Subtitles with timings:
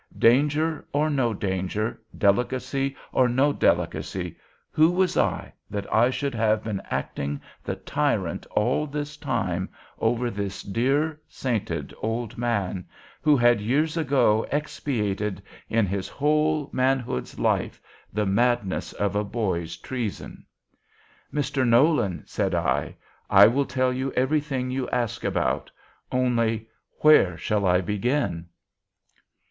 [0.17, 4.35] Danger or no danger, delicacy or no delicacy,
[4.71, 9.69] who was I, that I should have been acting the tyrant all this time
[9.99, 12.87] over this dear, sainted old man,
[13.21, 17.79] who had years ago expiated, in his whole manhood's life,
[18.11, 20.47] the madness of a boys treason?
[21.31, 21.63] 'Mr.
[21.63, 22.95] Nolan,' said I,
[23.29, 25.69] 'I will tell you everything you ask about.
[26.11, 26.67] Only,
[27.01, 28.47] where shall I begin?'